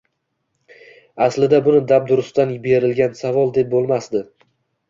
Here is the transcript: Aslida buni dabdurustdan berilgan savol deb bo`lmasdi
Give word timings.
Aslida 1.25 1.59
buni 1.67 1.81
dabdurustdan 1.93 2.55
berilgan 2.65 3.15
savol 3.23 3.55
deb 3.59 3.73
bo`lmasdi 3.77 4.27